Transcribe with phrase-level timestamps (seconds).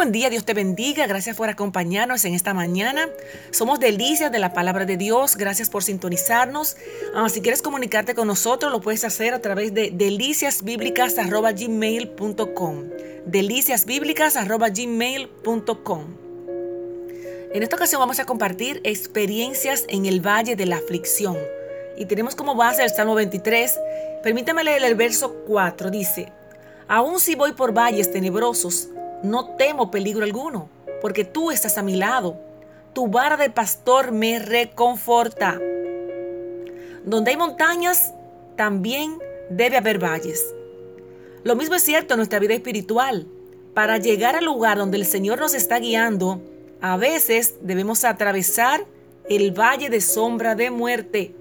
[0.00, 3.06] buen día, Dios te bendiga, gracias por acompañarnos en esta mañana.
[3.50, 6.78] Somos Delicias de la Palabra de Dios, gracias por sintonizarnos.
[7.14, 12.84] Ah, si quieres comunicarte con nosotros, lo puedes hacer a través de deliciasbiblicas.gmail.com
[13.26, 16.04] deliciasbiblicas.gmail.com
[17.52, 21.36] En esta ocasión vamos a compartir experiencias en el Valle de la Aflicción.
[21.98, 23.78] Y tenemos como base el Salmo 23.
[24.22, 26.32] Permítame leer el verso 4, dice,
[26.88, 28.88] Aún si voy por valles tenebrosos,
[29.22, 30.68] no temo peligro alguno,
[31.00, 32.38] porque tú estás a mi lado.
[32.92, 35.60] Tu vara de pastor me reconforta.
[37.04, 38.12] Donde hay montañas,
[38.56, 40.54] también debe haber valles.
[41.44, 43.26] Lo mismo es cierto en nuestra vida espiritual.
[43.74, 46.42] Para llegar al lugar donde el Señor nos está guiando,
[46.80, 48.84] a veces debemos atravesar
[49.28, 51.34] el valle de sombra de muerte.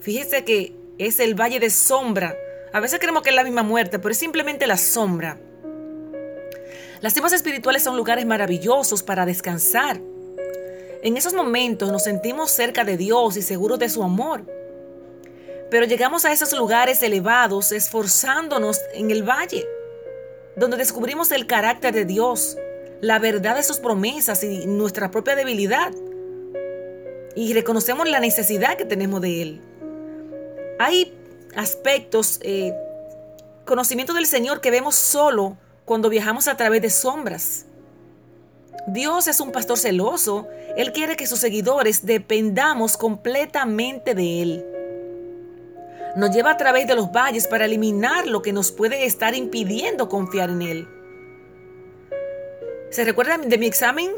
[0.00, 2.36] Fíjese que es el valle de sombra.
[2.72, 5.38] A veces creemos que es la misma muerte, pero es simplemente la sombra.
[7.06, 10.00] Las tiendas espirituales son lugares maravillosos para descansar.
[11.04, 14.44] En esos momentos nos sentimos cerca de Dios y seguros de su amor.
[15.70, 19.64] Pero llegamos a esos lugares elevados esforzándonos en el valle,
[20.56, 22.58] donde descubrimos el carácter de Dios,
[23.00, 25.92] la verdad de sus promesas y nuestra propia debilidad.
[27.36, 29.60] Y reconocemos la necesidad que tenemos de Él.
[30.80, 31.16] Hay
[31.54, 32.74] aspectos, eh,
[33.64, 35.56] conocimiento del Señor que vemos solo
[35.86, 37.64] cuando viajamos a través de sombras.
[38.88, 40.46] Dios es un pastor celoso.
[40.76, 44.66] Él quiere que sus seguidores dependamos completamente de Él.
[46.16, 50.08] Nos lleva a través de los valles para eliminar lo que nos puede estar impidiendo
[50.08, 50.88] confiar en Él.
[52.90, 54.10] ¿Se recuerda de mi examen?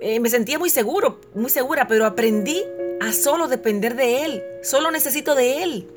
[0.00, 2.64] Eh, me sentía muy seguro, muy segura, pero aprendí
[3.00, 4.42] a solo depender de Él.
[4.62, 5.88] Solo necesito de Él.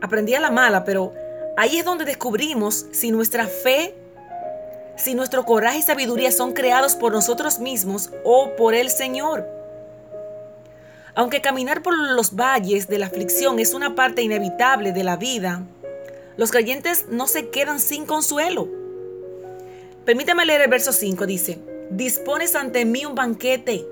[0.00, 1.14] Aprendí a la mala, pero
[1.56, 3.94] Ahí es donde descubrimos si nuestra fe,
[4.96, 9.46] si nuestro coraje y sabiduría son creados por nosotros mismos o por el Señor.
[11.14, 15.62] Aunque caminar por los valles de la aflicción es una parte inevitable de la vida,
[16.38, 18.68] los creyentes no se quedan sin consuelo.
[20.06, 21.58] Permítame leer el verso 5, dice,
[21.90, 23.86] dispones ante mí un banquete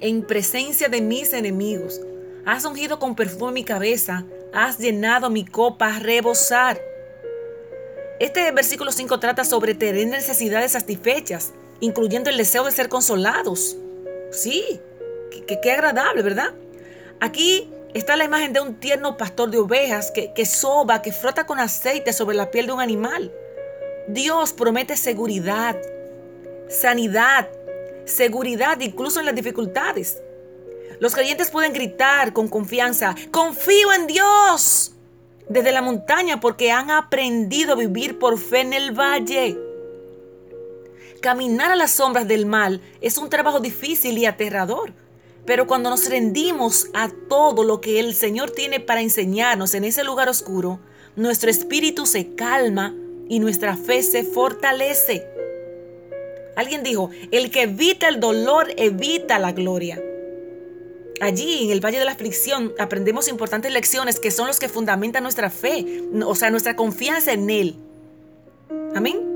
[0.00, 2.00] en presencia de mis enemigos.
[2.46, 6.80] Has ungido con perfume mi cabeza, has llenado mi copa a rebosar.
[8.20, 13.76] Este versículo 5 trata sobre tener necesidades satisfechas, incluyendo el deseo de ser consolados.
[14.30, 14.80] Sí,
[15.46, 16.54] qué agradable, ¿verdad?
[17.20, 21.46] Aquí está la imagen de un tierno pastor de ovejas que, que soba, que frota
[21.46, 23.32] con aceite sobre la piel de un animal.
[24.06, 25.76] Dios promete seguridad,
[26.68, 27.48] sanidad,
[28.04, 30.22] seguridad incluso en las dificultades.
[31.00, 34.92] Los creyentes pueden gritar con confianza, confío en Dios
[35.48, 39.58] desde la montaña porque han aprendido a vivir por fe en el valle.
[41.20, 44.92] Caminar a las sombras del mal es un trabajo difícil y aterrador,
[45.46, 50.04] pero cuando nos rendimos a todo lo que el Señor tiene para enseñarnos en ese
[50.04, 50.80] lugar oscuro,
[51.16, 52.94] nuestro espíritu se calma
[53.28, 55.26] y nuestra fe se fortalece.
[56.56, 60.00] Alguien dijo, el que evita el dolor evita la gloria.
[61.20, 65.22] Allí, en el Valle de la Aflicción, aprendemos importantes lecciones que son los que fundamentan
[65.22, 67.76] nuestra fe, o sea, nuestra confianza en Él.
[68.94, 69.34] Amén.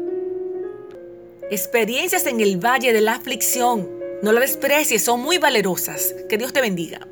[1.50, 3.89] Experiencias en el Valle de la Aflicción.
[4.22, 6.15] No la desprecies, son muy valerosas.
[6.28, 7.09] Que Dios te bendiga.